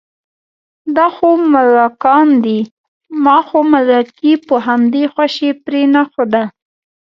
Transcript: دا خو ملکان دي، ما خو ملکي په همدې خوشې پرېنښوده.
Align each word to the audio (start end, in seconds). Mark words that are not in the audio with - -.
دا 0.95 1.07
خو 1.15 1.29
ملکان 1.53 2.27
دي، 2.45 2.59
ما 3.23 3.37
خو 3.47 3.59
ملکي 3.73 4.33
په 4.47 4.55
همدې 4.67 5.03
خوشې 5.13 5.49
پرېنښوده. 5.65 6.43